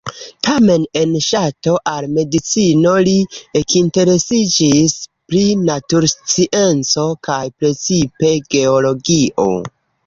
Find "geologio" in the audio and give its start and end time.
8.55-9.53